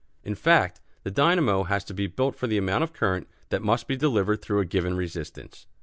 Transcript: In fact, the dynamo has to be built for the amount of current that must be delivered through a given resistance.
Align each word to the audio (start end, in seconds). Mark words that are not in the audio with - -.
In 0.23 0.33
fact, 0.33 0.81
the 1.03 1.11
dynamo 1.11 1.61
has 1.65 1.83
to 1.83 1.93
be 1.93 2.07
built 2.07 2.35
for 2.35 2.47
the 2.47 2.57
amount 2.57 2.83
of 2.83 2.91
current 2.91 3.27
that 3.49 3.61
must 3.61 3.85
be 3.87 3.95
delivered 3.95 4.41
through 4.41 4.59
a 4.61 4.65
given 4.65 4.97
resistance. 4.97 5.67